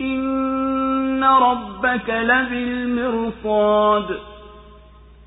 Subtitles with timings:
[0.00, 4.04] إن ربك لبالمرصاد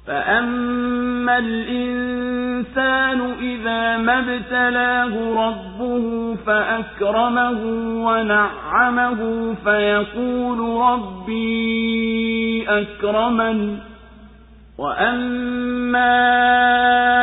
[0.08, 7.62] فأما الإنسان إذا ما ابتلاه ربه فأكرمه
[8.06, 13.78] ونعمه فيقول ربي أكرمن
[14.78, 16.18] وأما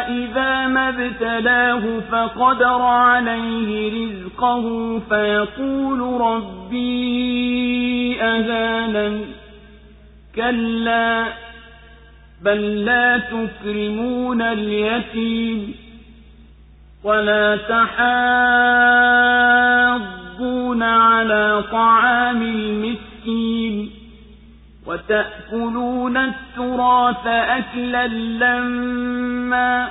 [0.08, 4.23] إذا ما ابتلاه فقدر عليه رزقه
[5.08, 9.24] فيقول ربي أهانن.
[10.34, 11.24] كلا
[12.42, 15.74] بل لا تكرمون اليتيم
[17.04, 17.94] ولا تحاضون
[20.82, 23.90] على طعام المسكين
[24.86, 29.90] وتأكلون التراث أكلا لما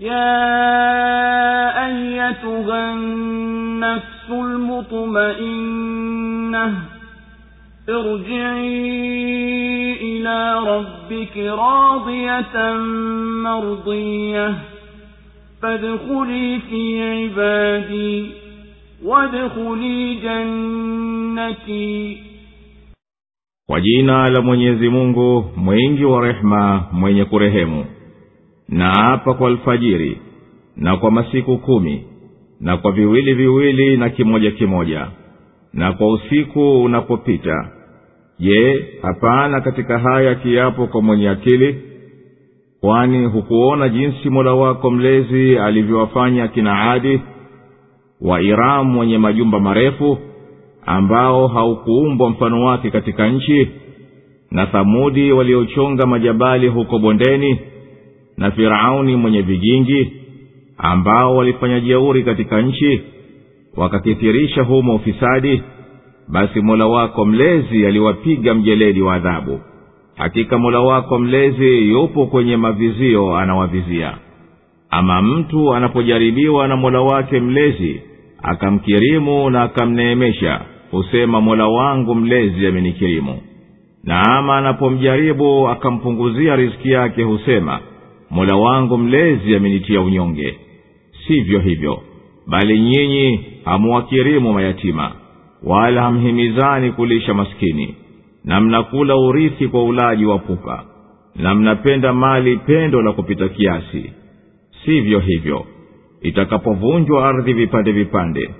[0.00, 5.84] يا أيتها النفس المطمئنة
[7.88, 9.12] ارجعي
[10.02, 12.76] إلى ربك راضية
[13.44, 14.54] مرضية
[15.62, 18.30] فادخلي في عبادي
[19.04, 21.94] وادخلي جنتي.
[23.66, 26.20] Kwa jina la mwenyezi mungu mwingi wa
[28.68, 30.18] na apa kwa alfajiri
[30.76, 32.04] na kwa masiku kumi
[32.60, 35.06] na kwa viwili viwili na kimoja kimoja
[35.72, 37.68] na kwa usiku unapopita.
[38.38, 41.80] Je hapana katika haya kiapo kwa mwenye akili?
[42.80, 47.20] Kwani hukuona jinsi mola wako mlezi alivyowafanya kina adi
[48.20, 50.18] wa iramu wenye majumba marefu
[50.86, 53.68] ambao haukuumbwa mfano wake katika nchi
[54.50, 57.60] na thamudi waliochonga majabali huko bondeni
[58.36, 60.12] na firauni mwenye vigingi
[60.78, 63.00] ambao walifanya jeuri katika nchi
[63.76, 65.62] wakakithirisha humo ufisadi
[66.28, 69.60] basi mola wako mlezi aliwapiga mjeledi wa adhabu.
[70.16, 74.14] Hakika mola wako mlezi yupo kwenye mavizio anawavizia.
[74.90, 78.00] Ama mtu anapojaribiwa na mola wake mlezi
[78.42, 83.40] akamkirimu na akamneemesha husema mola wangu mlezi amenikirimu.
[84.04, 87.80] Na ama anapomjaribu akampunguzia riziki yake husema
[88.30, 90.58] mola wangu mlezi amenitia unyonge.
[91.26, 92.02] Sivyo hivyo
[92.46, 95.12] bali nyinyi hamuwakirimu mayatima
[95.62, 97.94] wala hamhimizani kulisha maskini
[98.44, 100.84] na mnakula urithi kwa ulaji wa pupa
[101.36, 104.12] na mnapenda mali pendo la kupita kiasi.
[104.84, 105.64] Sivyo hivyo
[106.22, 108.50] itakapovunjwa ardhi vipande vipande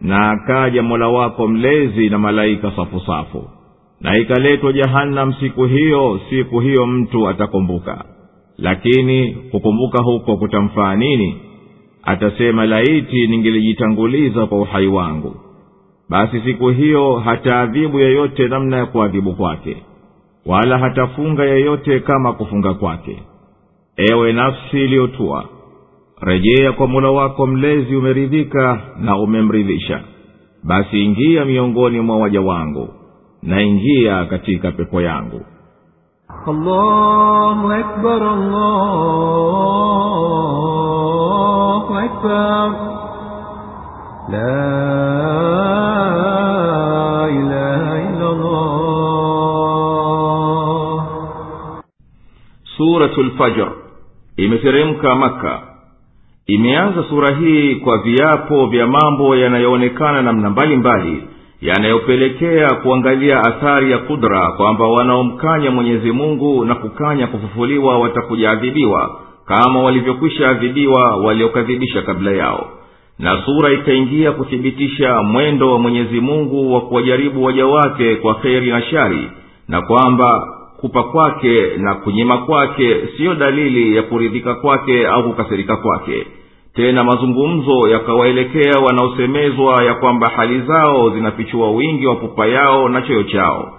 [0.00, 3.48] na akaja mola wako mlezi na malaika safusafu
[4.00, 8.04] na ikaletwa jahannam siku hiyo siku hiyo mtu atakumbuka
[8.60, 11.36] lakini kukumbuka huko kutamfaa nini?
[12.02, 15.34] Atasema laiti ningelijitanguliza kwa uhai wangu.
[16.08, 19.76] Basi siku hiyo hataadhibu yeyote namna ya kuadhibu kwake
[20.46, 23.22] wala hatafunga yeyote kama kufunga kwake.
[23.96, 25.44] Ewe nafsi iliyotua
[26.20, 30.00] rejea kwa mola wako mlezi umeridhika na umemridhisha.
[30.64, 32.88] Basi ingia miongoni mwa waja wangu
[33.42, 35.40] na ingia katika pepo yangu
[36.47, 38.21] الله أكبر
[40.75, 42.67] الله أكبر
[44.29, 44.65] لا
[47.39, 48.65] إله إلا الله
[52.77, 53.71] suratu lfajr
[54.37, 55.61] imeteremka maka
[56.47, 61.27] imeanza sura hii kwa viapo vya mambo yanayoonekana namna mbalimbali
[61.60, 70.48] yanayopelekea kuangalia athari ya kudra kwamba wanaomkanya mwenyezi mungu na kukanya kufufuliwa watakujaadhibiwa kama walivyokwisha
[70.48, 72.68] adhibiwa waliokadhibisha kabla yao.
[73.18, 78.82] Na sura ikaingia kuthibitisha mwendo wa mwenyezi mungu wa kuwajaribu waja wake kwa kheri na
[78.82, 79.30] shari
[79.68, 80.42] na kwamba
[80.80, 86.26] kupa kwake na kunyima kwake siyo dalili ya kuridhika kwake au kukasirika kwake
[86.74, 93.22] tena mazungumzo yakawaelekea wanaosemezwa ya kwamba hali zao zinafichua wingi wa pupa yao na choyo
[93.22, 93.72] chao.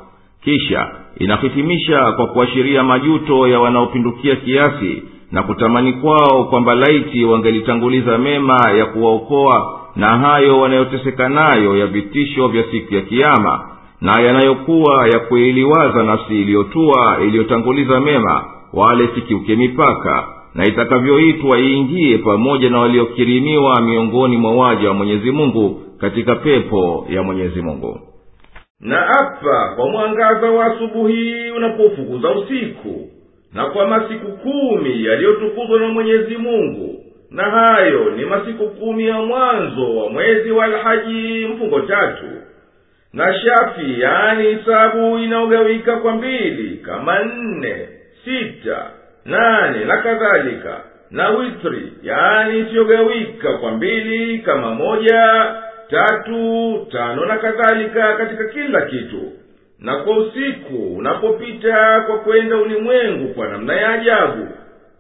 [0.44, 8.72] Kisha inahitimisha kwa kuashiria majuto ya wanaopindukia kiasi na kutamani kwao kwamba laiti wangelitanguliza mema
[8.78, 13.68] ya kuwaokoa na hayo wanayoteseka nayo ya vitisho vya siku ya kiama
[14.02, 22.70] na yanayokuwa ya kuiliwaza nafsi iliyotua iliyotanguliza mema wale sikiuke mipaka na itakavyoitwa iingie pamoja
[22.70, 28.00] na waliokirimiwa miongoni mwa waja wa mwenyezi mungu katika pepo ya mwenyezi mungu.
[28.80, 33.10] Na apa kwa mwangaza wa asubuhi unapofukuza usiku
[33.54, 36.96] na kwa masiku kumi yaliyotukuzwa na mwenyezi mungu
[37.32, 42.26] na hayo ni masiku kumi ya mwanzo wa mwezi wa alhaji mfungo tatu.
[43.14, 47.88] Na shafi yaani hisabu inaogawika kwa mbili kama nne
[48.26, 48.92] sita
[49.26, 50.82] nane na kadhalika.
[51.12, 51.94] Na witri.
[52.04, 55.46] Yaani isiyogawika kwa mbili kama moja
[55.90, 59.32] tatu tano na kadhalika katika kila kitu.
[59.80, 64.48] Na kwa usiku unapopita kwa kwenda ulimwengu kwa namna ya ajabu.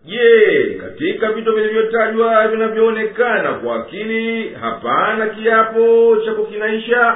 [0.05, 7.15] Je katika vitu vilivyotajwa vinavyoonekana kwa akili hapana kiapo cha kukinaisha?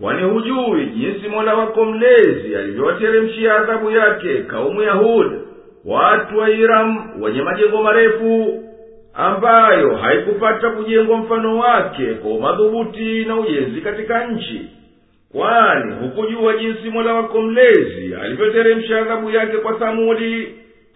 [0.00, 5.32] Kwani hujui jinsi mola wako mlezi alivyowateremshia adhabu yake kaumu ya hud
[5.86, 8.62] watu wa iram wenye majengo marefu
[9.14, 14.60] ambayo haikupata kujengwa mfano wake kwa umadhubuti na ujenzi katika nchi.
[15.32, 20.48] Kwani hukujua jinsi mola wako mlezi alivyoteremsha adhabu yake kwa thamudi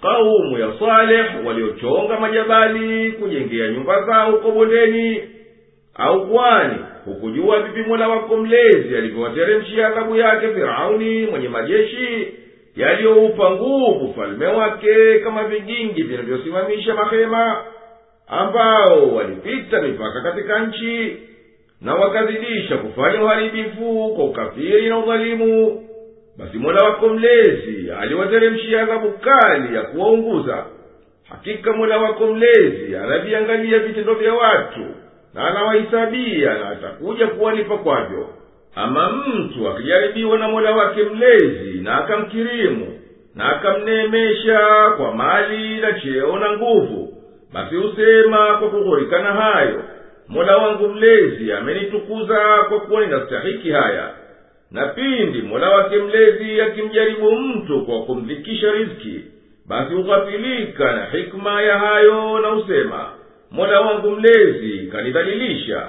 [0.03, 5.23] kaumu ya saleh waliochonga majabali kujengea nyumba zao huko bondeni.
[5.95, 6.75] Au kwani
[7.05, 12.29] hukujua vipi mola wako mlezi alivyowateremshia adhabu yake firauni mwenye majeshi
[12.79, 17.65] yaliyoupa nguvu ufalme wake kama vigingi vinavyosimamisha mahema
[18.29, 21.17] ambao walipita mipaka katika nchi
[21.81, 25.85] na wakazidisha kufanya uharibifu kwa ukafiri na udhalimu.
[26.39, 30.65] Basi mola wako mlezi aliwateremshia adhabu kali ya kuwaunguza.
[31.29, 34.81] Hakika mola wako mlezi anaviangalia vitendo vya watu
[35.35, 38.29] na anawahisabia na atakuja kuwalipa kwavyo
[38.79, 43.01] ama mtu akijaribiwa na mola wake mlezi na akamkirimu
[43.35, 47.15] na akamneemesha kwa mali na cheo na nguvu
[47.53, 49.83] basi husema kwa kughurikana hayo
[50.29, 54.11] mola wangu mlezi amenitukuza kwa kuwa ninastahiki haya.
[54.71, 59.21] Na pindi mola wake mlezi akimjaribu mtu kwa kumdhikisha riziki
[59.69, 63.09] basi hughafilika na hikma ya hayo na husema
[63.51, 65.89] mola wangu mlezi kanidhalilisha.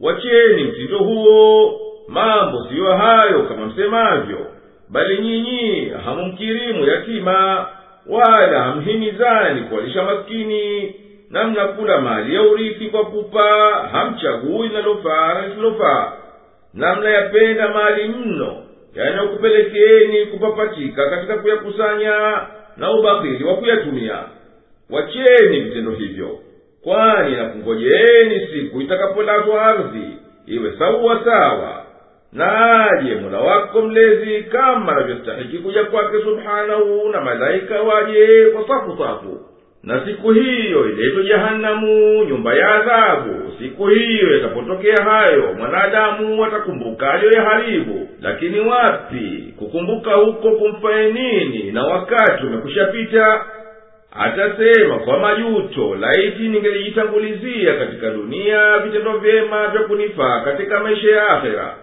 [0.00, 4.46] Wacheni mtindo huo mambo siyo hayo kama msemavyo
[4.88, 7.66] bali nyinyi hamumkirimu yatima
[8.06, 10.94] wala hamhimizani kuwalisha maskini
[11.30, 13.44] na mnakula mali ya urithi kwa pupa
[13.92, 16.12] hamchagui linalofaa na lisilofaa
[16.74, 18.62] na mnayapenda mali mno
[18.94, 22.40] yanayokupelekeni kupapatika katika kuyakusanya
[22.76, 24.18] na ubahili wa kuyatumia.
[24.90, 26.38] Wacheni vitendo hivyo
[26.84, 31.77] kwani nakungojeeni siku itakapolazwa ardhi iwe sawa sawa
[32.32, 38.98] na aje mola wako mlezi kama anavyostahiki kuja kwake subhanahu na malaika waje kwa safu
[38.98, 39.40] safu.
[39.82, 43.52] Na siku hiyo iletwe jahanamu nyumba ya adhabu.
[43.58, 51.72] Siku hiyo yatapotokea hayo mwanadamu atakumbuka aliyoyaharibu lakini wapi kukumbuka huko kumfaye nini?
[51.72, 53.44] Na wakati umekushapita
[54.12, 61.74] atasema kwa majuto laiti ningelijitangulizia katika dunia vitendo vyema vya kunifaa katika maisha ya akhera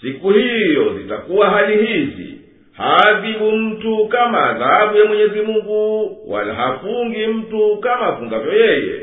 [0.00, 2.34] siku hiyo zitakuwa hali hizi.
[2.72, 9.00] Hadhibu mtu kama adhabu ya mwenyezi mungu wala hafungi mtu kama afungavyo yeye.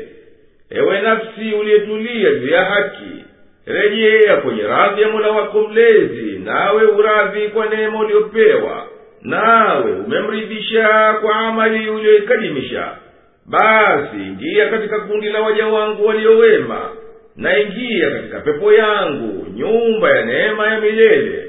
[0.70, 3.24] Ewe nafsi uliyetulia juu ya haki
[3.66, 8.86] rejea kwenye radhi ya mola wako mlezi nawe uradhi kwa neema uliyopewa
[9.22, 12.88] nawe umemridhisha kwa amali uliyoikadimisha.
[13.46, 16.90] Basi ingia katika kundi la waja wangu waliowema
[17.36, 21.43] na ingia katika pepo yangu nyumba ya neema ya milele